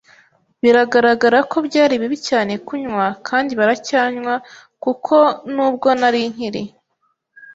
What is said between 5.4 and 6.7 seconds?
nubwo nari nkiri